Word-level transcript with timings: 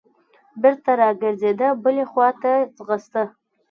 بېرته 0.61 0.91
راګرځېده 1.01 1.67
بلې 1.83 2.05
خوا 2.11 2.29
ته 2.41 2.53
ځغسته. 2.75 3.23